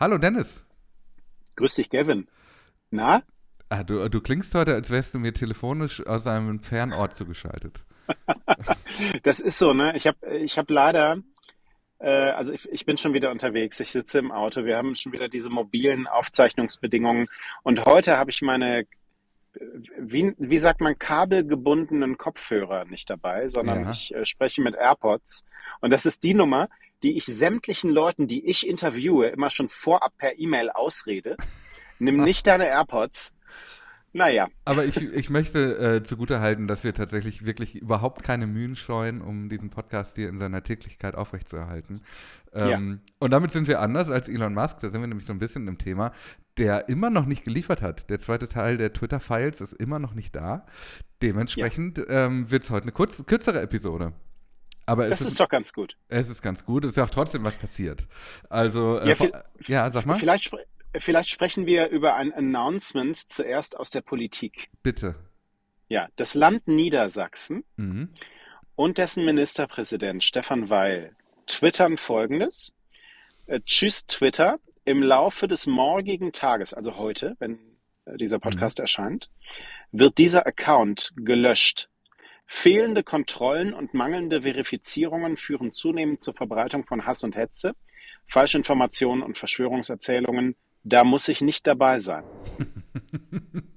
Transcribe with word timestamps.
Hallo 0.00 0.16
Dennis. 0.16 0.64
Grüß 1.56 1.74
dich, 1.74 1.90
Gavin. 1.90 2.26
Na? 2.90 3.22
Ah, 3.68 3.84
du, 3.84 4.08
du 4.08 4.22
klingst 4.22 4.54
heute, 4.54 4.72
als 4.72 4.88
wärst 4.88 5.12
du 5.12 5.18
mir 5.18 5.34
telefonisch 5.34 6.04
aus 6.06 6.26
einem 6.26 6.62
Fernort 6.62 7.14
zugeschaltet. 7.14 7.84
das 9.24 9.40
ist 9.40 9.58
so, 9.58 9.74
ne? 9.74 9.94
Ich 9.96 10.06
habe 10.06 10.38
ich 10.38 10.56
hab 10.56 10.70
leider, 10.70 11.18
äh, 11.98 12.30
also 12.30 12.54
ich, 12.54 12.66
ich 12.72 12.86
bin 12.86 12.96
schon 12.96 13.12
wieder 13.12 13.30
unterwegs. 13.30 13.78
Ich 13.78 13.92
sitze 13.92 14.20
im 14.20 14.32
Auto. 14.32 14.64
Wir 14.64 14.78
haben 14.78 14.94
schon 14.94 15.12
wieder 15.12 15.28
diese 15.28 15.50
mobilen 15.50 16.06
Aufzeichnungsbedingungen. 16.06 17.28
Und 17.62 17.84
heute 17.84 18.16
habe 18.16 18.30
ich 18.30 18.40
meine, 18.40 18.86
wie, 19.98 20.34
wie 20.38 20.58
sagt 20.58 20.80
man, 20.80 20.98
kabelgebundenen 20.98 22.16
Kopfhörer 22.16 22.86
nicht 22.86 23.10
dabei, 23.10 23.48
sondern 23.48 23.84
ja. 23.84 23.90
ich 23.90 24.14
äh, 24.14 24.24
spreche 24.24 24.62
mit 24.62 24.76
AirPods. 24.76 25.44
Und 25.82 25.90
das 25.90 26.06
ist 26.06 26.22
die 26.22 26.32
Nummer, 26.32 26.70
die 27.02 27.16
ich 27.16 27.26
sämtlichen 27.26 27.90
Leuten, 27.90 28.26
die 28.26 28.48
ich 28.48 28.66
interviewe, 28.66 29.28
immer 29.28 29.50
schon 29.50 29.68
vorab 29.68 30.16
per 30.18 30.38
E-Mail 30.38 30.70
ausrede. 30.70 31.36
Nimm 31.98 32.22
nicht 32.22 32.46
deine 32.46 32.66
AirPods. 32.66 33.34
Naja. 34.12 34.48
Aber 34.64 34.84
ich, 34.84 34.96
ich 34.96 35.30
möchte 35.30 35.76
äh, 35.76 36.02
zugutehalten, 36.02 36.66
dass 36.66 36.82
wir 36.82 36.94
tatsächlich 36.94 37.44
wirklich 37.44 37.76
überhaupt 37.76 38.24
keine 38.24 38.46
Mühen 38.48 38.74
scheuen, 38.74 39.22
um 39.22 39.48
diesen 39.48 39.70
Podcast 39.70 40.16
hier 40.16 40.28
in 40.28 40.38
seiner 40.38 40.64
Täglichkeit 40.64 41.14
aufrechtzuerhalten. 41.14 42.02
Ähm, 42.52 43.00
ja. 43.06 43.12
Und 43.20 43.30
damit 43.30 43.52
sind 43.52 43.68
wir 43.68 43.80
anders 43.80 44.10
als 44.10 44.28
Elon 44.28 44.54
Musk, 44.54 44.80
da 44.80 44.90
sind 44.90 45.00
wir 45.00 45.06
nämlich 45.06 45.26
so 45.26 45.32
ein 45.32 45.38
bisschen 45.38 45.68
im 45.68 45.78
Thema, 45.78 46.12
der 46.58 46.88
immer 46.88 47.10
noch 47.10 47.26
nicht 47.26 47.44
geliefert 47.44 47.82
hat. 47.82 48.10
Der 48.10 48.18
zweite 48.18 48.48
Teil 48.48 48.76
der 48.76 48.92
Twitter-Files 48.92 49.60
ist 49.60 49.74
immer 49.74 50.00
noch 50.00 50.14
nicht 50.14 50.34
da. 50.34 50.66
Dementsprechend 51.22 51.98
ja. 51.98 52.26
ähm, 52.26 52.50
wird 52.50 52.64
es 52.64 52.70
heute 52.70 52.84
eine 52.84 52.92
kurz, 52.92 53.24
kürzere 53.26 53.60
Episode. 53.60 54.12
Aber 54.90 55.08
das 55.08 55.20
ist, 55.20 55.28
ist, 55.28 55.40
doch 55.40 55.48
ganz 55.48 55.72
gut. 55.72 55.96
Es 56.08 56.28
ist 56.28 56.42
ganz 56.42 56.64
gut. 56.64 56.84
Es 56.84 56.90
ist 56.90 56.96
ja 56.96 57.04
auch 57.04 57.10
trotzdem 57.10 57.44
was 57.44 57.56
passiert. 57.56 58.08
Also, 58.48 58.98
äh, 58.98 59.14
ja, 59.14 59.44
ja, 59.68 59.90
sag 59.92 60.04
mal. 60.04 60.14
Vielleicht, 60.14 60.50
vielleicht 60.96 61.30
sprechen 61.30 61.64
wir 61.64 61.90
über 61.90 62.16
ein 62.16 62.32
Announcement 62.32 63.16
zuerst 63.16 63.78
aus 63.78 63.90
der 63.90 64.00
Politik. 64.00 64.68
Bitte. 64.82 65.14
Ja, 65.86 66.08
das 66.16 66.34
Land 66.34 66.66
Niedersachsen 66.66 67.62
mhm. 67.76 68.08
und 68.74 68.98
dessen 68.98 69.24
Ministerpräsident 69.24 70.24
Stefan 70.24 70.70
Weil 70.70 71.14
twittern 71.46 71.96
folgendes. 71.96 72.72
Äh, 73.46 73.60
tschüss 73.60 74.06
Twitter. 74.06 74.58
Im 74.84 75.04
Laufe 75.04 75.46
des 75.46 75.68
morgigen 75.68 76.32
Tages, 76.32 76.74
also 76.74 76.96
heute, 76.96 77.36
wenn 77.38 77.60
äh, 78.06 78.16
dieser 78.16 78.40
Podcast 78.40 78.78
mhm. 78.78 78.82
erscheint, 78.82 79.30
wird 79.92 80.18
dieser 80.18 80.48
Account 80.48 81.12
gelöscht. 81.14 81.89
Fehlende 82.52 83.04
Kontrollen 83.04 83.72
und 83.72 83.94
mangelnde 83.94 84.42
Verifizierungen 84.42 85.36
führen 85.36 85.70
zunehmend 85.70 86.20
zur 86.20 86.34
Verbreitung 86.34 86.84
von 86.84 87.06
Hass 87.06 87.22
und 87.22 87.36
Hetze, 87.36 87.76
Falschinformationen 88.26 89.22
und 89.22 89.38
Verschwörungserzählungen. 89.38 90.56
Da 90.82 91.04
muss 91.04 91.28
ich 91.28 91.42
nicht 91.42 91.68
dabei 91.68 92.00
sein. 92.00 92.24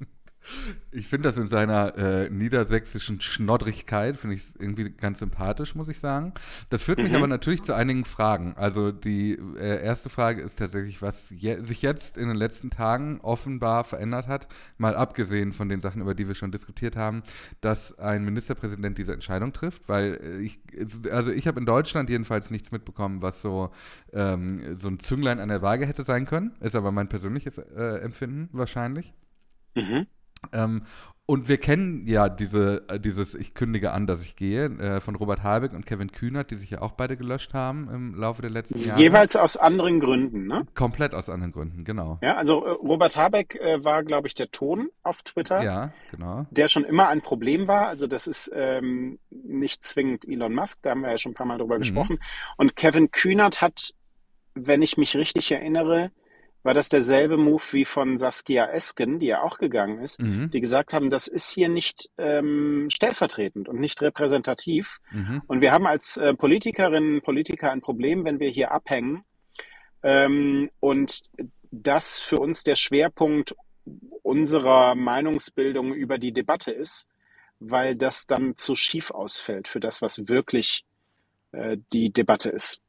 Ich 0.94 1.08
finde 1.08 1.28
das 1.28 1.38
in 1.38 1.48
seiner 1.48 1.98
äh, 1.98 2.30
niedersächsischen 2.30 3.20
Schnoddrigkeit, 3.20 4.18
finde 4.18 4.36
ich 4.36 4.44
irgendwie 4.60 4.92
ganz 4.92 5.20
sympathisch, 5.20 5.76
muss 5.76 5.88
ich 5.88 6.00
sagen. 6.00 6.34
Das 6.70 6.84
führt 6.84 7.00
mich 7.00 7.10
mhm. 7.10 7.18
aber 7.18 7.28
natürlich 7.28 7.64
zu 7.64 7.74
einigen 7.74 8.06
Fragen. 8.06 8.54
Also 8.58 8.92
die 8.92 9.34
äh, 9.58 9.84
erste 9.84 10.10
Frage 10.10 10.42
ist 10.42 10.60
tatsächlich, 10.60 11.02
was 11.02 11.32
je 11.32 11.64
sich 11.64 11.82
jetzt 11.82 12.18
in 12.18 12.28
den 12.28 12.38
letzten 12.38 12.70
Tagen 12.70 13.20
offenbar 13.22 13.84
verändert 13.84 14.28
hat, 14.28 14.48
mal 14.78 14.96
abgesehen 14.96 15.54
von 15.54 15.68
den 15.70 15.82
Sachen, 15.82 16.02
über 16.02 16.14
die 16.14 16.28
wir 16.28 16.36
schon 16.36 16.52
diskutiert 16.52 16.96
haben, 16.96 17.24
dass 17.62 17.98
ein 17.98 18.24
Ministerpräsident 18.24 18.98
diese 18.98 19.14
Entscheidung 19.14 19.54
trifft, 19.54 19.90
weil 19.90 20.20
äh, 20.24 20.40
ich, 20.40 20.60
also 21.12 21.32
ich 21.32 21.48
habe 21.48 21.60
in 21.60 21.66
Deutschland 21.66 22.10
jedenfalls 22.10 22.52
nichts 22.52 22.72
mitbekommen, 22.72 23.22
was 23.22 23.42
so, 23.42 23.72
ähm, 24.12 24.76
so 24.76 24.90
ein 24.90 25.00
Zünglein 25.00 25.40
an 25.40 25.50
der 25.50 25.62
Waage 25.62 25.86
hätte 25.86 26.04
sein 26.04 26.26
können. 26.26 26.56
Ist 26.60 26.76
aber 26.76 26.92
mein 26.92 27.10
persönliches 27.10 27.58
äh, 27.58 28.00
Empfinden 28.02 28.50
wahrscheinlich. 28.52 29.14
Mhm. 29.76 30.08
Ähm, 30.52 30.84
und 31.26 31.48
wir 31.48 31.58
kennen 31.58 32.06
ja 32.06 32.28
diese, 32.28 32.84
äh, 32.90 33.00
dieses 33.00 33.34
Ich 33.34 33.54
kündige 33.54 33.94
an, 33.94 34.08
dass 34.08 34.22
ich 34.22 34.36
gehe, 34.36 34.66
äh, 34.66 35.00
von 35.00 35.16
Robert 35.16 35.42
Habeck 35.42 35.72
und 35.72 35.86
Kevin 35.86 36.12
Kühnert, 36.12 36.52
die 36.52 36.58
sich 36.58 36.72
ja 36.72 36.82
auch 36.82 36.92
beide 36.92 37.16
gelöscht 37.16 37.54
haben 37.54 37.90
im 37.90 38.14
Laufe 38.14 38.42
der 38.42 38.52
letzten 38.52 38.80
Jahre. 38.80 39.00
Jeweils 39.00 39.38
aus 39.38 39.56
anderen 39.56 40.02
Gründen, 40.02 40.48
ne? 40.48 40.68
Komplett 40.76 41.14
aus 41.14 41.30
anderen 41.30 41.54
Gründen, 41.54 41.86
genau. 41.86 42.20
Ja, 42.22 42.36
also 42.36 42.66
äh, 42.66 42.72
Robert 42.72 43.16
Habeck 43.16 43.56
äh, 43.56 43.82
war, 43.86 44.04
glaube 44.04 44.28
ich, 44.28 44.36
der 44.36 44.52
Ton 44.52 44.90
auf 45.02 45.22
Twitter. 45.22 45.64
Ja, 45.64 45.94
genau. 46.12 46.46
Der 46.52 46.68
schon 46.68 46.84
immer 46.84 47.08
ein 47.08 47.22
Problem 47.22 47.70
war. 47.70 47.88
Also 47.88 48.06
das 48.08 48.28
ist 48.28 48.52
ähm, 48.54 49.18
nicht 49.30 49.82
zwingend 49.82 50.28
Elon 50.28 50.54
Musk, 50.54 50.80
da 50.82 50.90
haben 50.90 51.02
wir 51.02 51.12
ja 51.12 51.18
schon 51.18 51.32
ein 51.32 51.36
paar 51.36 51.48
Mal 51.48 51.58
drüber 51.58 51.76
mhm. 51.76 51.80
gesprochen. 51.80 52.20
Und 52.58 52.76
Kevin 52.76 53.12
Kühnert 53.12 53.62
hat, 53.62 53.94
wenn 54.56 54.82
ich 54.82 54.98
mich 54.98 55.16
richtig 55.16 55.50
erinnere, 55.54 56.12
war 56.64 56.74
das 56.74 56.90
derselbe 56.90 57.38
Move 57.38 57.62
wie 57.72 57.86
von 57.86 58.18
Saskia 58.18 58.66
Esken, 58.68 59.20
die 59.20 59.28
ja 59.28 59.44
auch 59.44 59.58
gegangen 59.58 60.00
ist, 60.00 60.22
mhm. 60.22 60.50
die 60.50 60.62
gesagt 60.62 60.94
haben, 60.94 61.10
das 61.10 61.28
ist 61.28 61.50
hier 61.50 61.70
nicht 61.70 62.10
ähm, 62.18 62.88
stellvertretend 62.92 63.68
und 63.68 63.80
nicht 63.80 64.02
repräsentativ. 64.02 65.00
Mhm. 65.12 65.42
Und 65.48 65.62
wir 65.62 65.72
haben 65.72 65.86
als 65.86 66.18
äh, 66.18 66.34
Politikerinnen 66.34 67.16
und 67.16 67.24
Politiker 67.24 67.72
ein 67.72 67.82
Problem, 67.82 68.24
wenn 68.24 68.40
wir 68.40 68.50
hier 68.50 68.72
abhängen 68.72 69.24
ähm, 70.02 70.70
und 70.80 71.22
das 71.72 72.20
für 72.20 72.40
uns 72.40 72.64
der 72.64 72.76
Schwerpunkt 72.76 73.56
unserer 74.22 74.96
Meinungsbildung 74.96 75.94
über 75.94 76.18
die 76.18 76.32
Debatte 76.32 76.72
ist, 76.72 77.08
weil 77.60 77.96
das 77.96 78.26
dann 78.26 78.56
zu 78.56 78.76
schief 78.76 79.12
ausfällt 79.12 79.68
für 79.68 79.80
das, 79.80 80.02
was 80.02 80.28
wirklich 80.28 80.86
äh, 81.52 81.78
die 81.92 82.12
Debatte 82.12 82.50
ist. 82.50 82.82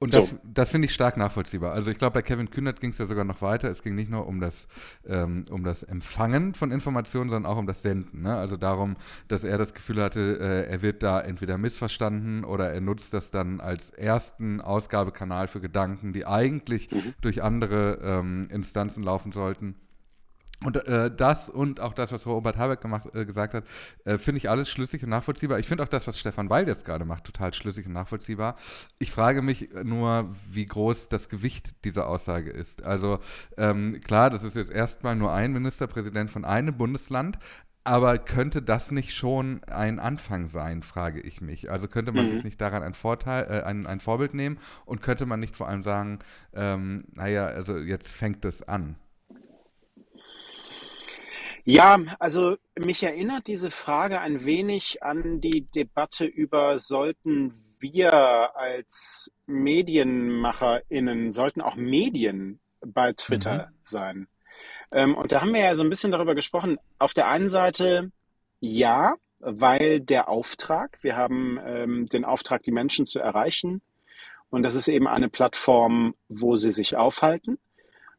Und 0.00 0.12
das, 0.14 0.30
so. 0.30 0.38
das 0.42 0.70
finde 0.70 0.86
ich 0.86 0.94
stark 0.94 1.16
nachvollziehbar. 1.16 1.72
Also 1.72 1.90
ich 1.90 1.98
glaube, 1.98 2.14
bei 2.14 2.22
Kevin 2.22 2.50
Kühnert 2.50 2.80
ging 2.80 2.90
es 2.90 2.98
ja 2.98 3.06
sogar 3.06 3.24
noch 3.24 3.40
weiter. 3.42 3.70
Es 3.70 3.82
ging 3.82 3.94
nicht 3.94 4.10
nur 4.10 4.26
um 4.26 4.40
das, 4.40 4.68
ähm, 5.06 5.44
um 5.50 5.64
das 5.64 5.82
Empfangen 5.82 6.54
von 6.54 6.72
Informationen, 6.72 7.30
sondern 7.30 7.50
auch 7.50 7.56
um 7.56 7.66
das 7.66 7.82
Senden. 7.82 8.22
Ne? 8.22 8.34
Also 8.36 8.56
darum, 8.56 8.96
dass 9.28 9.44
er 9.44 9.56
das 9.56 9.72
Gefühl 9.72 10.02
hatte, 10.02 10.38
äh, 10.40 10.70
er 10.70 10.82
wird 10.82 11.02
da 11.02 11.20
entweder 11.20 11.58
missverstanden 11.58 12.44
oder 12.44 12.70
er 12.72 12.80
nutzt 12.80 13.14
das 13.14 13.30
dann 13.30 13.60
als 13.60 13.90
ersten 13.90 14.60
Ausgabekanal 14.60 15.48
für 15.48 15.60
Gedanken, 15.60 16.12
die 16.12 16.26
eigentlich 16.26 16.90
mhm. 16.90 17.14
durch 17.20 17.42
andere 17.42 17.98
ähm, 18.02 18.48
Instanzen 18.50 19.02
laufen 19.02 19.32
sollten. 19.32 19.76
Und 20.62 20.76
äh, 20.86 21.10
das 21.14 21.50
und 21.50 21.80
auch 21.80 21.92
das, 21.92 22.12
was 22.12 22.26
Robert 22.26 22.56
Habeck 22.56 22.80
gemacht, 22.80 23.14
äh, 23.14 23.24
gesagt 23.24 23.54
hat, 23.54 23.64
äh, 24.04 24.18
finde 24.18 24.38
ich 24.38 24.48
alles 24.48 24.70
schlüssig 24.70 25.02
und 25.02 25.10
nachvollziehbar. 25.10 25.58
Ich 25.58 25.66
finde 25.66 25.82
auch 25.82 25.88
das, 25.88 26.06
was 26.06 26.18
Stefan 26.18 26.48
Weil 26.48 26.66
jetzt 26.68 26.84
gerade 26.84 27.04
macht, 27.04 27.24
total 27.24 27.52
schlüssig 27.52 27.86
und 27.86 27.92
nachvollziehbar. 27.92 28.56
Ich 28.98 29.10
frage 29.10 29.42
mich 29.42 29.68
nur, 29.82 30.34
wie 30.48 30.66
groß 30.66 31.08
das 31.08 31.28
Gewicht 31.28 31.84
dieser 31.84 32.08
Aussage 32.08 32.50
ist. 32.50 32.82
Also 32.82 33.18
ähm, 33.58 34.00
klar, 34.00 34.30
das 34.30 34.44
ist 34.44 34.56
jetzt 34.56 34.70
erstmal 34.70 35.16
nur 35.16 35.32
ein 35.32 35.52
Ministerpräsident 35.52 36.30
von 36.30 36.44
einem 36.44 36.76
Bundesland, 36.76 37.38
aber 37.84 38.16
könnte 38.16 38.62
das 38.62 38.90
nicht 38.90 39.14
schon 39.14 39.62
ein 39.64 39.98
Anfang 39.98 40.48
sein, 40.48 40.82
frage 40.82 41.20
ich 41.20 41.42
mich. 41.42 41.70
Also 41.70 41.86
könnte 41.86 42.12
man 42.12 42.24
mhm. 42.24 42.28
sich 42.30 42.44
nicht 42.44 42.60
daran 42.60 42.82
ein 42.82 42.94
Vorteil, 42.94 43.44
äh, 43.44 43.62
ein, 43.64 43.86
ein 43.86 44.00
Vorbild 44.00 44.32
nehmen 44.32 44.58
und 44.86 45.02
könnte 45.02 45.26
man 45.26 45.40
nicht 45.40 45.54
vor 45.54 45.68
allem 45.68 45.82
sagen, 45.82 46.20
ähm, 46.54 47.04
naja, 47.12 47.44
also 47.44 47.76
jetzt 47.76 48.10
fängt 48.10 48.44
es 48.46 48.62
an. 48.62 48.96
Ja, 51.64 51.98
also 52.18 52.56
mich 52.78 53.02
erinnert 53.02 53.46
diese 53.46 53.70
Frage 53.70 54.20
ein 54.20 54.44
wenig 54.44 55.02
an 55.02 55.40
die 55.40 55.62
Debatte 55.62 56.26
über, 56.26 56.78
sollten 56.78 57.54
wir 57.78 58.12
als 58.56 59.32
MedienmacherInnen, 59.46 61.30
sollten 61.30 61.62
auch 61.62 61.76
Medien 61.76 62.60
bei 62.84 63.14
Twitter 63.14 63.68
mhm. 63.70 63.78
sein? 63.82 64.28
Ähm, 64.92 65.14
und 65.14 65.32
da 65.32 65.40
haben 65.40 65.54
wir 65.54 65.60
ja 65.60 65.74
so 65.74 65.82
ein 65.82 65.90
bisschen 65.90 66.12
darüber 66.12 66.34
gesprochen. 66.34 66.78
Auf 66.98 67.14
der 67.14 67.28
einen 67.28 67.48
Seite 67.48 68.10
ja, 68.60 69.14
weil 69.40 70.00
der 70.00 70.28
Auftrag, 70.28 70.98
wir 71.02 71.16
haben 71.16 71.58
ähm, 71.64 72.08
den 72.08 72.24
Auftrag, 72.24 72.62
die 72.62 72.72
Menschen 72.72 73.06
zu 73.06 73.20
erreichen. 73.20 73.82
Und 74.50 74.62
das 74.62 74.74
ist 74.74 74.88
eben 74.88 75.08
eine 75.08 75.28
Plattform, 75.28 76.14
wo 76.28 76.56
sie 76.56 76.70
sich 76.70 76.96
aufhalten. 76.96 77.58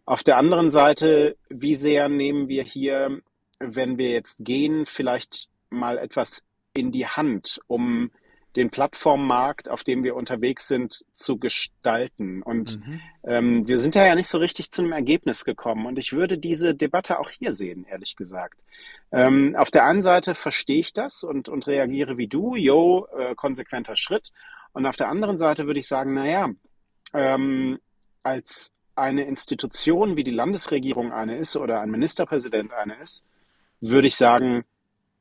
Auf 0.06 0.22
der 0.22 0.38
anderen 0.38 0.70
Seite, 0.70 1.36
wie 1.50 1.76
sehr 1.76 2.10
nehmen 2.10 2.48
wir 2.48 2.64
hier 2.64 3.22
wenn 3.60 3.98
wir 3.98 4.10
jetzt 4.12 4.44
gehen, 4.44 4.86
vielleicht 4.86 5.50
mal 5.70 5.98
etwas 5.98 6.44
in 6.74 6.92
die 6.92 7.08
Hand, 7.08 7.60
um 7.68 8.12
den 8.56 8.70
Plattformmarkt, 8.70 9.70
auf 9.70 9.84
dem 9.84 10.04
wir 10.04 10.16
unterwegs 10.16 10.68
sind, 10.68 11.06
zu 11.14 11.38
gestalten. 11.38 12.42
Und 12.42 12.80
mhm. 12.80 13.02
ähm, 13.24 13.68
wir 13.68 13.78
sind 13.78 13.96
da 13.96 14.06
ja 14.06 14.16
nicht 14.16 14.30
so 14.30 14.38
richtig 14.38 14.72
zu 14.72 14.82
einem 14.82 14.94
Ergebnis 14.94 15.44
gekommen. 15.44 15.86
Und 15.86 16.00
ich 16.00 16.14
würde 16.14 16.38
diese 16.38 16.74
Debatte 16.74 17.20
auch 17.20 17.30
hier 17.30 17.54
sehen, 17.54 17.86
ehrlich 17.90 18.16
gesagt. 18.16 18.62
Ähm, 19.12 19.56
auf 19.58 19.72
der 19.72 19.86
einen 19.86 20.04
Seite 20.04 20.36
verstehe 20.36 20.80
ich 20.80 20.94
das 20.94 21.24
und, 21.24 21.50
und 21.50 21.68
reagiere 21.68 22.18
wie 22.18 22.28
du, 22.28 22.56
yo, 22.56 23.08
äh, 23.18 23.36
konsequenter 23.36 23.96
Schritt. 23.96 24.32
Und 24.72 24.86
auf 24.86 24.96
der 24.96 25.10
anderen 25.10 25.38
Seite 25.38 25.68
würde 25.68 25.80
ich 25.80 25.88
sagen, 25.88 26.14
naja, 26.14 26.50
ähm, 27.14 27.80
als 28.24 28.72
eine 28.96 29.26
Institution 29.26 30.16
wie 30.16 30.24
die 30.24 30.32
Landesregierung 30.32 31.12
eine 31.12 31.38
ist 31.38 31.58
oder 31.58 31.82
ein 31.82 31.92
Ministerpräsident 31.92 32.72
eine 32.74 32.96
ist, 33.02 33.26
würde 33.82 34.08
ich 34.08 34.16
sagen, 34.16 34.66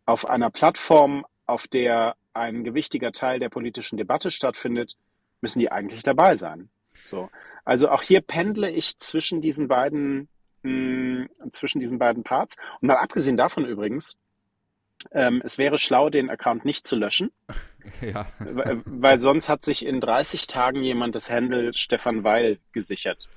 auf 0.06 0.28
einer 0.28 0.50
Plattform, 0.50 1.26
auf 1.46 1.66
der 1.66 2.16
ein 2.32 2.64
gewichtiger 2.64 3.12
Teil 3.12 3.38
der 3.38 3.48
politischen 3.48 3.96
Debatte 3.96 4.30
stattfindet, 4.30 4.96
müssen 5.40 5.60
die 5.60 5.70
eigentlich 5.70 6.02
dabei 6.02 6.36
sein. 6.36 6.68
So. 7.04 7.30
Also 7.64 7.90
auch 7.90 8.02
hier 8.02 8.20
pendle 8.20 8.70
ich 8.70 8.98
zwischen 8.98 9.40
diesen 9.40 9.68
beiden, 9.68 10.28
mh, 10.62 11.28
zwischen 11.50 11.80
diesen 11.80 11.98
beiden 11.98 12.24
Parts. 12.24 12.56
Und 12.80 12.88
mal 12.88 12.96
abgesehen 12.96 13.36
davon 13.36 13.64
übrigens, 13.64 14.18
ähm, 15.12 15.42
es 15.44 15.58
wäre 15.58 15.78
schlau, 15.78 16.10
den 16.10 16.30
Account 16.30 16.64
nicht 16.64 16.86
zu 16.86 16.96
löschen. 16.96 17.30
Ja. 18.00 18.26
Weil, 18.38 18.80
weil 18.86 19.20
sonst 19.20 19.50
hat 19.50 19.62
sich 19.62 19.84
in 19.84 20.00
30 20.00 20.46
Tagen 20.46 20.82
jemand 20.82 21.14
das 21.14 21.28
Handle 21.28 21.74
Stefan 21.74 22.24
Weil 22.24 22.58
gesichert. 22.72 23.28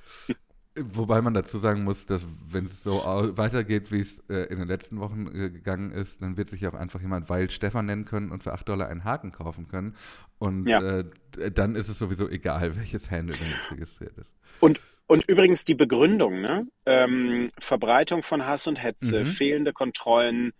Wobei 0.82 1.20
man 1.22 1.34
dazu 1.34 1.58
sagen 1.58 1.84
muss, 1.84 2.06
dass 2.06 2.26
wenn 2.50 2.64
es 2.64 2.82
so 2.82 3.02
weitergeht, 3.36 3.90
wie 3.92 4.00
es 4.00 4.20
äh, 4.28 4.44
in 4.44 4.58
den 4.58 4.68
letzten 4.68 5.00
Wochen 5.00 5.26
äh, 5.26 5.50
gegangen 5.50 5.92
ist, 5.92 6.22
dann 6.22 6.36
wird 6.36 6.48
sich 6.48 6.66
auch 6.66 6.74
einfach 6.74 7.00
jemand 7.00 7.28
Weil 7.28 7.50
Stefan 7.50 7.86
nennen 7.86 8.04
können 8.04 8.30
und 8.30 8.42
für 8.42 8.52
8 8.52 8.68
Dollar 8.68 8.88
einen 8.88 9.04
Haken 9.04 9.32
kaufen 9.32 9.68
können. 9.68 9.96
Und 10.38 10.68
Ja. 10.68 10.80
äh, 10.80 11.04
dann 11.52 11.76
ist 11.76 11.88
es 11.88 11.98
sowieso 11.98 12.28
egal, 12.28 12.76
welches 12.76 13.10
Handle 13.10 13.36
denn 13.36 13.50
jetzt 13.50 13.70
registriert 13.70 14.16
ist. 14.18 14.34
Und, 14.60 14.80
und 15.06 15.24
übrigens 15.28 15.64
die 15.64 15.74
Begründung, 15.74 16.40
ne? 16.40 16.66
Ähm, 16.86 17.50
Verbreitung 17.58 18.22
von 18.22 18.44
Hass 18.46 18.66
und 18.66 18.76
Hetze, 18.76 19.20
Mhm. 19.20 19.26
fehlende 19.26 19.72
Kontrollen, 19.72 20.52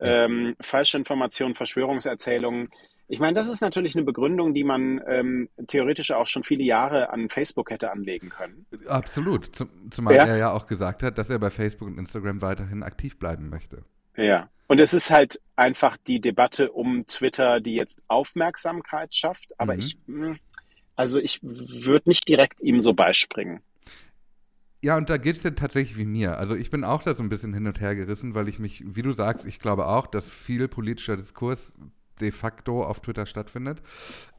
ähm, 0.00 0.56
falsche 0.60 0.96
Informationen, 0.96 1.54
Verschwörungserzählungen. 1.54 2.68
Ich 3.12 3.20
meine, 3.20 3.34
das 3.34 3.46
ist 3.46 3.60
natürlich 3.60 3.94
eine 3.94 4.04
Begründung, 4.06 4.54
die 4.54 4.64
man 4.64 4.98
ähm, 5.06 5.50
theoretisch 5.66 6.12
auch 6.12 6.26
schon 6.26 6.42
viele 6.42 6.62
Jahre 6.62 7.10
an 7.10 7.28
Facebook 7.28 7.70
hätte 7.70 7.92
anlegen 7.92 8.30
können. 8.30 8.64
Absolut. 8.86 9.54
Zum, 9.54 9.68
zumal 9.90 10.14
Ja. 10.14 10.24
er 10.24 10.36
ja 10.38 10.50
auch 10.50 10.66
gesagt 10.66 11.02
hat, 11.02 11.18
dass 11.18 11.28
er 11.28 11.38
bei 11.38 11.50
Facebook 11.50 11.88
und 11.88 11.98
Instagram 11.98 12.40
weiterhin 12.40 12.82
aktiv 12.82 13.18
bleiben 13.18 13.50
möchte. 13.50 13.84
Ja. 14.16 14.48
Und 14.66 14.78
es 14.78 14.94
ist 14.94 15.10
halt 15.10 15.42
einfach 15.56 15.98
die 15.98 16.22
Debatte 16.22 16.72
um 16.72 17.04
Twitter, 17.04 17.60
die 17.60 17.74
jetzt 17.74 18.02
Aufmerksamkeit 18.08 19.14
schafft. 19.14 19.60
Aber 19.60 19.74
Mhm. 19.74 19.78
ich, 19.80 19.98
mh, 20.06 20.36
also 20.96 21.18
ich 21.18 21.38
würde 21.42 22.08
nicht 22.08 22.26
direkt 22.26 22.62
ihm 22.62 22.80
so 22.80 22.94
beispringen. 22.94 23.60
Ja, 24.80 24.96
und 24.96 25.10
da 25.10 25.18
geht 25.18 25.36
es 25.36 25.42
dir 25.42 25.54
tatsächlich 25.54 25.98
wie 25.98 26.06
mir. 26.06 26.38
Also 26.38 26.56
ich 26.56 26.70
bin 26.70 26.82
auch 26.82 27.02
da 27.02 27.14
so 27.14 27.22
ein 27.22 27.28
bisschen 27.28 27.52
hin 27.52 27.66
und 27.66 27.78
her 27.78 27.94
gerissen, 27.94 28.34
weil 28.34 28.48
ich 28.48 28.58
mich, 28.58 28.82
wie 28.86 29.02
du 29.02 29.12
sagst, 29.12 29.44
ich 29.44 29.58
glaube 29.58 29.86
auch, 29.86 30.06
dass 30.06 30.30
viel 30.30 30.66
politischer 30.66 31.18
Diskurs 31.18 31.74
de 32.20 32.30
facto 32.30 32.84
auf 32.84 33.00
Twitter 33.00 33.26
stattfindet. 33.26 33.82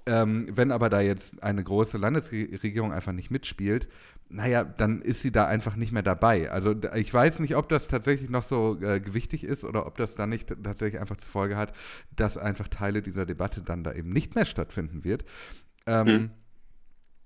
Ähm, 0.06 0.48
wenn 0.52 0.72
aber 0.72 0.90
da 0.90 1.02
jetzt 1.02 1.44
eine 1.44 1.64
große 1.64 1.98
Landesregierung 1.98 2.92
einfach 2.92 3.14
nicht 3.14 3.32
mitspielt, 3.32 3.88
naja, 4.30 4.64
dann 4.64 5.02
ist 5.02 5.22
sie 5.22 5.32
da 5.32 5.46
einfach 5.46 5.76
nicht 5.76 5.92
mehr 5.92 6.04
dabei. 6.04 6.52
Also 6.52 6.76
ich 6.96 7.14
weiß 7.14 7.40
nicht, 7.40 7.56
ob 7.56 7.70
das 7.70 7.88
tatsächlich 7.88 8.30
noch 8.30 8.44
so 8.44 8.80
äh, 8.82 9.00
gewichtig 9.00 9.44
ist 9.44 9.64
oder 9.64 9.86
ob 9.86 9.98
das 9.98 10.16
dann 10.16 10.30
nicht 10.30 10.50
tatsächlich 10.64 11.00
einfach 11.00 11.18
zur 11.18 11.32
Folge 11.32 11.56
hat, 11.56 11.74
dass 12.16 12.38
einfach 12.38 12.68
Teile 12.68 13.02
dieser 13.02 13.26
Debatte 13.26 13.62
dann 13.62 13.84
da 13.84 13.94
eben 13.94 14.12
nicht 14.12 14.36
mehr 14.36 14.46
stattfinden 14.46 15.04
wird. 15.04 15.24
Ähm, 15.86 16.08
Hm. 16.08 16.30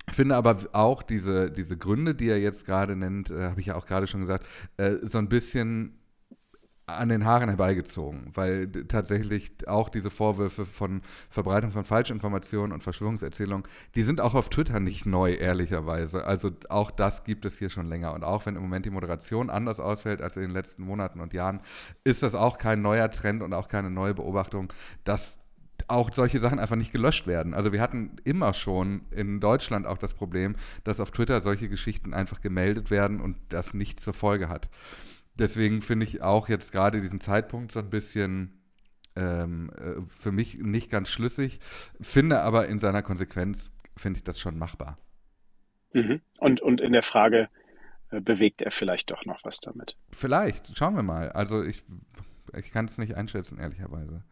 Finde 0.09 0.35
aber 0.35 0.57
auch 0.71 1.03
diese, 1.03 1.51
diese 1.51 1.77
Gründe, 1.77 2.15
die 2.15 2.29
er 2.29 2.39
jetzt 2.39 2.65
gerade 2.65 2.95
nennt, 2.95 3.29
äh, 3.29 3.49
habe 3.49 3.59
ich 3.59 3.67
ja 3.67 3.75
auch 3.75 3.85
gerade 3.85 4.07
schon 4.07 4.21
gesagt, 4.21 4.45
äh, 4.77 4.95
so 5.01 5.17
ein 5.17 5.27
bisschen 5.27 5.96
an 6.87 7.09
den 7.09 7.25
Haaren 7.25 7.49
herbeigezogen, 7.49 8.31
weil 8.33 8.67
tatsächlich 8.87 9.51
auch 9.67 9.89
diese 9.89 10.09
Vorwürfe 10.09 10.65
von 10.65 11.01
Verbreitung 11.29 11.71
von 11.71 11.83
Falschinformationen 11.83 12.71
und 12.71 12.81
Verschwörungserzählungen, 12.81 13.67
die 13.95 14.03
sind 14.03 14.21
auch 14.21 14.33
auf 14.33 14.47
Twitter 14.49 14.79
nicht 14.79 15.05
neu, 15.05 15.33
ehrlicherweise. 15.33 16.23
Also 16.25 16.51
auch 16.69 16.89
das 16.89 17.25
gibt 17.25 17.45
es 17.45 17.57
hier 17.59 17.69
schon 17.69 17.87
länger. 17.87 18.13
Und 18.13 18.23
auch 18.23 18.45
wenn 18.45 18.55
im 18.55 18.61
Moment 18.61 18.85
die 18.85 18.89
Moderation 18.89 19.49
anders 19.49 19.81
ausfällt 19.81 20.21
als 20.21 20.37
in 20.37 20.43
den 20.43 20.51
letzten 20.51 20.83
Monaten 20.83 21.19
und 21.19 21.33
Jahren, 21.33 21.59
ist 22.05 22.23
das 22.23 22.35
auch 22.35 22.57
kein 22.57 22.81
neuer 22.81 23.11
Trend 23.11 23.43
und 23.43 23.53
auch 23.53 23.67
keine 23.67 23.91
neue 23.91 24.13
Beobachtung, 24.13 24.71
dass 25.03 25.39
auch 25.89 26.09
solche 26.13 26.39
Sachen 26.39 26.57
einfach 26.57 26.77
nicht 26.77 26.93
gelöscht 26.93 27.27
werden. 27.27 27.53
Also 27.53 27.73
wir 27.73 27.81
hatten 27.81 28.15
immer 28.23 28.53
schon 28.53 29.01
in 29.11 29.41
Deutschland 29.41 29.85
auch 29.85 29.97
das 29.97 30.13
Problem, 30.13 30.55
dass 30.85 31.01
auf 31.01 31.11
Twitter 31.11 31.41
solche 31.41 31.67
Geschichten 31.67 32.13
einfach 32.13 32.39
gemeldet 32.39 32.91
werden 32.91 33.19
und 33.19 33.35
das 33.49 33.73
nichts 33.73 34.03
zur 34.03 34.13
Folge 34.13 34.47
hat. 34.47 34.69
Deswegen 35.39 35.81
finde 35.81 36.05
ich 36.05 36.21
auch 36.21 36.49
jetzt 36.49 36.71
gerade 36.71 37.01
diesen 37.01 37.21
Zeitpunkt 37.21 37.71
so 37.71 37.79
ein 37.79 37.89
bisschen 37.89 38.61
ähm, 39.15 39.71
äh, 39.77 40.01
für 40.09 40.31
mich 40.31 40.59
nicht 40.59 40.89
ganz 40.89 41.09
schlüssig, 41.09 41.59
finde 41.99 42.41
aber 42.41 42.67
in 42.67 42.79
seiner 42.79 43.01
Konsequenz, 43.01 43.71
finde 43.95 44.17
ich 44.17 44.23
das 44.23 44.39
schon 44.39 44.57
machbar. 44.57 44.97
Mhm. 45.93 46.21
Und, 46.37 46.61
und 46.61 46.81
in 46.81 46.93
der 46.93 47.03
Frage, 47.03 47.49
äh, 48.09 48.21
bewegt 48.21 48.61
er 48.61 48.71
vielleicht 48.71 49.11
doch 49.11 49.25
noch 49.25 49.43
was 49.43 49.59
damit? 49.59 49.97
Vielleicht, 50.11 50.77
schauen 50.77 50.95
wir 50.95 51.03
mal. 51.03 51.31
Also 51.31 51.63
ich, 51.63 51.83
ich 52.55 52.71
kann 52.71 52.85
es 52.85 52.97
nicht 52.97 53.15
einschätzen, 53.15 53.59
ehrlicherweise. 53.59 54.23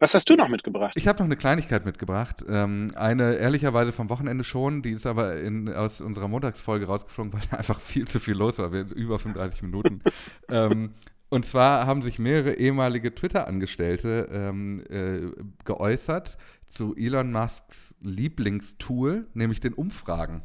Was 0.00 0.14
hast 0.14 0.30
du 0.30 0.36
noch 0.36 0.48
mitgebracht? 0.48 0.92
Ich 0.96 1.08
habe 1.08 1.18
noch 1.18 1.24
eine 1.24 1.36
Kleinigkeit 1.36 1.84
mitgebracht. 1.84 2.44
Ähm, 2.48 2.92
eine 2.94 3.34
ehrlicherweise 3.34 3.90
vom 3.90 4.08
Wochenende 4.08 4.44
schon, 4.44 4.82
die 4.82 4.92
ist 4.92 5.06
aber 5.06 5.40
in, 5.40 5.68
aus 5.72 6.00
unserer 6.00 6.28
Montagsfolge 6.28 6.86
rausgeflogen, 6.86 7.32
weil 7.34 7.40
da 7.50 7.56
einfach 7.56 7.80
viel 7.80 8.06
zu 8.06 8.20
viel 8.20 8.34
los 8.34 8.58
war. 8.58 8.72
Wir 8.72 8.86
über 8.94 9.18
35 9.18 9.62
Minuten. 9.62 10.00
ähm, 10.48 10.90
und 11.30 11.46
zwar 11.46 11.86
haben 11.86 12.02
sich 12.02 12.18
mehrere 12.18 12.54
ehemalige 12.54 13.14
Twitter-Angestellte 13.14 14.28
ähm, 14.32 14.84
äh, 14.88 15.30
geäußert 15.64 16.38
zu 16.68 16.94
Elon 16.96 17.32
Musks 17.32 17.94
Lieblingstool, 18.00 19.26
nämlich 19.34 19.60
den 19.60 19.74
Umfragen. 19.74 20.42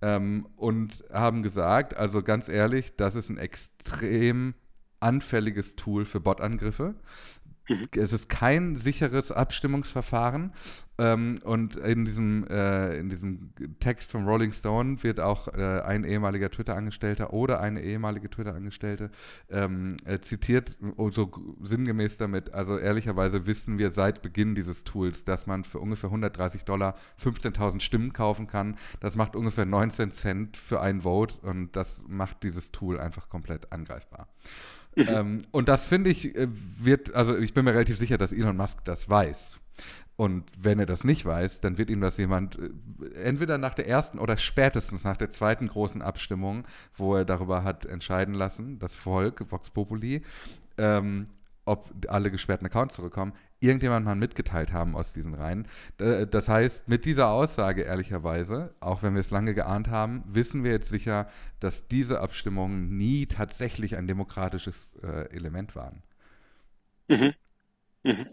Ähm, 0.00 0.48
und 0.56 1.04
haben 1.12 1.42
gesagt, 1.42 1.96
also 1.96 2.22
ganz 2.22 2.48
ehrlich, 2.48 2.96
das 2.96 3.14
ist 3.14 3.28
ein 3.28 3.36
extrem 3.36 4.54
anfälliges 5.00 5.76
Tool 5.76 6.04
für 6.04 6.20
Botangriffe. 6.20 6.94
Es 7.96 8.12
ist 8.12 8.28
kein 8.28 8.76
sicheres 8.76 9.32
Abstimmungsverfahren. 9.32 10.52
Ähm, 11.00 11.38
und 11.44 11.76
in 11.76 12.04
diesem, 12.04 12.46
äh, 12.48 12.98
in 12.98 13.08
diesem 13.08 13.54
Text 13.80 14.10
von 14.10 14.26
Rolling 14.26 14.52
Stone 14.52 15.02
wird 15.02 15.18
auch 15.18 15.48
äh, 15.48 15.80
ein 15.80 16.04
ehemaliger 16.04 16.50
Twitter-Angestellter 16.50 17.32
oder 17.32 17.60
eine 17.60 17.82
ehemalige 17.82 18.28
Twitter-Angestellte 18.28 19.10
ähm, 19.48 19.96
äh, 20.04 20.20
zitiert, 20.20 20.76
so 21.10 21.30
sinngemäß 21.62 22.18
damit. 22.18 22.52
Also 22.52 22.76
ehrlicherweise 22.76 23.46
wissen 23.46 23.78
wir 23.78 23.92
seit 23.92 24.20
Beginn 24.20 24.54
dieses 24.54 24.84
Tools, 24.84 25.24
dass 25.24 25.46
man 25.46 25.64
für 25.64 25.78
ungefähr 25.78 26.10
130 26.10 26.64
Dollar 26.64 26.96
15.000 27.18 27.80
Stimmen 27.80 28.12
kaufen 28.12 28.46
kann. 28.46 28.76
Das 29.00 29.16
macht 29.16 29.36
ungefähr 29.36 29.64
19 29.64 30.12
Cent 30.12 30.56
für 30.58 30.82
ein 30.82 31.00
Vote 31.00 31.38
und 31.40 31.74
das 31.76 32.02
macht 32.08 32.42
dieses 32.42 32.72
Tool 32.72 33.00
einfach 33.00 33.30
komplett 33.30 33.72
angreifbar. 33.72 34.28
Ähm, 34.96 35.42
und 35.52 35.68
das 35.68 35.86
finde 35.86 36.10
ich, 36.10 36.34
äh, 36.34 36.48
wird, 36.50 37.14
also 37.14 37.36
ich 37.36 37.54
bin 37.54 37.64
mir 37.64 37.72
relativ 37.72 37.96
sicher, 37.96 38.18
dass 38.18 38.32
Elon 38.32 38.56
Musk 38.56 38.84
das 38.84 39.08
weiß. 39.08 39.60
Und 40.16 40.44
wenn 40.58 40.78
er 40.78 40.84
das 40.84 41.04
nicht 41.04 41.24
weiß, 41.24 41.62
dann 41.62 41.78
wird 41.78 41.88
ihm 41.88 42.02
das 42.02 42.18
jemand 42.18 42.58
äh, 42.58 43.22
entweder 43.22 43.56
nach 43.56 43.72
der 43.72 43.88
ersten 43.88 44.18
oder 44.18 44.36
spätestens 44.36 45.02
nach 45.04 45.16
der 45.16 45.30
zweiten 45.30 45.68
großen 45.68 46.02
Abstimmung, 46.02 46.64
wo 46.94 47.16
er 47.16 47.24
darüber 47.24 47.64
hat 47.64 47.86
entscheiden 47.86 48.34
lassen, 48.34 48.78
das 48.78 48.94
Volk, 48.94 49.50
Vox 49.50 49.70
Populi, 49.70 50.22
ähm, 50.76 51.24
ob 51.64 51.90
alle 52.08 52.30
gesperrten 52.30 52.66
Accounts 52.66 52.96
zurückkommen, 52.96 53.32
irgendjemand 53.60 54.06
mal 54.06 54.14
mitgeteilt 54.16 54.72
haben 54.72 54.96
aus 54.96 55.12
diesen 55.12 55.34
Reihen. 55.34 55.68
D- 56.00 56.26
Das 56.26 56.48
heißt, 56.48 56.88
mit 56.88 57.04
dieser 57.04 57.28
Aussage 57.28 57.82
ehrlicherweise, 57.82 58.74
auch 58.80 59.02
wenn 59.02 59.14
wir 59.14 59.20
es 59.20 59.30
lange 59.30 59.54
geahnt 59.54 59.88
haben, 59.88 60.24
wissen 60.26 60.64
wir 60.64 60.72
jetzt 60.72 60.88
sicher, 60.88 61.28
dass 61.60 61.86
diese 61.88 62.20
Abstimmungen 62.20 62.96
nie 62.96 63.26
tatsächlich 63.26 63.96
ein 63.96 64.06
demokratisches 64.06 64.96
äh, 65.02 65.28
Element 65.30 65.76
waren. 65.76 66.02
Mhm. 67.08 67.34
Mhm. 68.04 68.26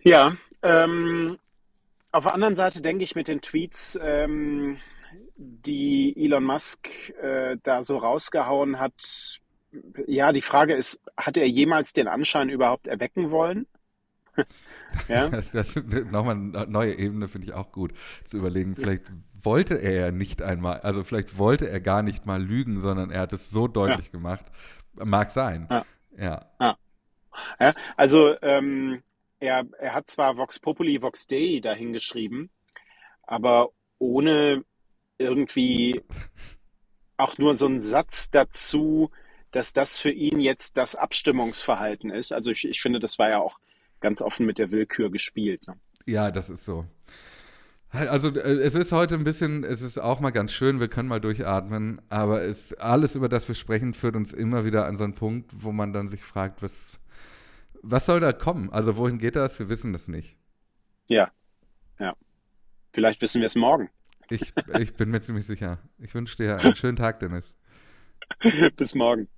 Ja, 0.00 0.36
ähm, 0.62 1.38
auf 2.12 2.24
der 2.24 2.34
anderen 2.34 2.56
Seite 2.56 2.80
denke 2.80 3.04
ich 3.04 3.14
mit 3.14 3.28
den 3.28 3.40
Tweets, 3.40 3.98
ähm, 4.00 4.78
die 5.36 6.14
Elon 6.16 6.44
Musk 6.44 6.88
äh, 7.20 7.56
da 7.62 7.82
so 7.82 7.98
rausgehauen 7.98 8.78
hat, 8.80 9.40
ja, 10.06 10.32
die 10.32 10.42
Frage 10.42 10.74
ist, 10.74 11.00
hat 11.16 11.36
er 11.36 11.48
jemals 11.48 11.92
den 11.92 12.08
Anschein 12.08 12.48
überhaupt 12.48 12.86
erwecken 12.86 13.30
wollen? 13.30 13.66
Ja, 15.06 15.28
Das, 15.28 15.50
das 15.50 15.76
ist 15.76 16.10
nochmal 16.10 16.36
eine 16.36 16.66
neue 16.66 16.94
Ebene, 16.94 17.28
finde 17.28 17.48
ich 17.48 17.52
auch 17.52 17.72
gut 17.72 17.92
zu 18.24 18.38
überlegen. 18.38 18.74
Vielleicht 18.74 19.02
wollte 19.34 19.74
er 19.74 19.92
ja 19.92 20.10
nicht 20.10 20.40
einmal, 20.40 20.80
also 20.80 21.04
vielleicht 21.04 21.36
wollte 21.36 21.68
er 21.68 21.80
gar 21.80 22.02
nicht 22.02 22.24
mal 22.24 22.42
lügen, 22.42 22.80
sondern 22.80 23.10
er 23.10 23.20
hat 23.20 23.34
es 23.34 23.50
so 23.50 23.68
deutlich 23.68 24.10
gemacht. 24.12 24.46
Mag 24.94 25.30
sein. 25.30 25.66
Ja. 26.16 26.46
Ja. 26.58 26.78
ja 27.60 27.74
also 27.96 28.34
ähm, 28.40 29.02
er, 29.40 29.66
er 29.78 29.94
hat 29.94 30.08
zwar 30.08 30.38
Vox 30.38 30.58
Populi, 30.58 31.02
Vox 31.02 31.26
Dei 31.26 31.60
dahingeschrieben, 31.62 32.50
aber 33.22 33.68
ohne 33.98 34.64
irgendwie 35.18 36.02
auch 37.16 37.36
nur 37.38 37.56
so 37.56 37.66
einen 37.66 37.80
Satz 37.80 38.30
dazu, 38.30 39.10
dass 39.50 39.72
das 39.72 39.98
für 39.98 40.10
ihn 40.10 40.40
jetzt 40.40 40.76
das 40.76 40.94
Abstimmungsverhalten 40.94 42.10
ist. 42.10 42.32
Also 42.32 42.50
ich, 42.50 42.64
ich 42.64 42.82
finde, 42.82 42.98
das 42.98 43.18
war 43.18 43.30
ja 43.30 43.38
auch 43.38 43.58
ganz 44.00 44.22
offen 44.22 44.46
mit 44.46 44.58
der 44.58 44.70
Willkür 44.70 45.10
gespielt. 45.10 45.66
Ne? 45.66 45.76
Ja, 46.06 46.30
das 46.30 46.50
ist 46.50 46.64
so. 46.64 46.86
Also 47.90 48.28
äh, 48.34 48.60
es 48.60 48.74
ist 48.74 48.92
heute 48.92 49.14
ein 49.14 49.24
bisschen, 49.24 49.64
es 49.64 49.80
ist 49.80 49.98
auch 49.98 50.20
mal 50.20 50.30
ganz 50.30 50.52
schön, 50.52 50.78
wir 50.78 50.88
können 50.88 51.08
mal 51.08 51.20
durchatmen, 51.20 52.02
aber 52.10 52.42
es, 52.42 52.74
alles, 52.74 53.14
über 53.14 53.30
das 53.30 53.48
wir 53.48 53.54
sprechen, 53.54 53.94
führt 53.94 54.14
uns 54.14 54.32
immer 54.32 54.64
wieder 54.64 54.86
an 54.86 54.96
so 54.96 55.04
einen 55.04 55.14
Punkt, 55.14 55.50
wo 55.54 55.72
man 55.72 55.92
dann 55.94 56.08
sich 56.08 56.22
fragt, 56.22 56.62
was, 56.62 56.98
was 57.82 58.04
soll 58.04 58.20
da 58.20 58.32
kommen? 58.32 58.70
Also 58.70 58.96
wohin 58.96 59.18
geht 59.18 59.36
das? 59.36 59.58
Wir 59.58 59.70
wissen 59.70 59.94
das 59.94 60.06
nicht. 60.06 60.36
Ja, 61.06 61.30
ja. 61.98 62.14
Vielleicht 62.92 63.22
wissen 63.22 63.40
wir 63.40 63.46
es 63.46 63.54
morgen. 63.54 63.88
Ich, 64.30 64.52
ich 64.78 64.94
bin 64.94 65.10
mir 65.10 65.22
ziemlich 65.22 65.46
sicher. 65.46 65.78
Ich 65.98 66.14
wünsche 66.14 66.36
dir 66.36 66.58
einen 66.58 66.76
schönen 66.76 66.96
Tag, 66.96 67.20
Dennis. 67.20 67.54
Bis 68.76 68.94
morgen. 68.94 69.28